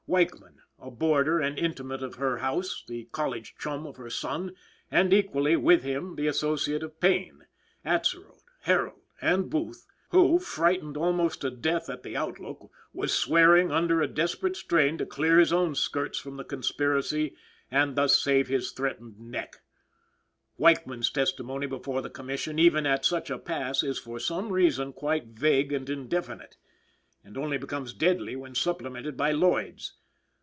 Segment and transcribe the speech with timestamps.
[0.09, 4.53] Weichman, a boarder and intimate in her house, the college chum of her son,
[4.89, 7.45] and, equally with him, the associate of Payne,
[7.85, 14.01] Atzerodt, Herold and Booth, who, frightened almost to death at the outlook, was swearing, under
[14.01, 17.37] a desperate strain, to clear his own skirts from the conspiracy
[17.69, 19.61] and thus save his threatened neck:
[20.57, 25.27] Weichman's testimony before the Commission, even at such a pass, is for some reason quite
[25.27, 26.57] vague and indefinite,
[27.23, 29.93] and only becomes deadly when supplemented by Lloyd's.